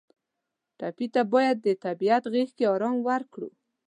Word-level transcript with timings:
ټپي 0.77 1.07
ته 1.13 1.21
باید 1.33 1.57
د 1.61 1.67
طبیعت 1.85 2.23
غېږ 2.33 2.49
کې 2.57 2.65
آرام 2.73 2.97
ورکړو. 3.07 3.49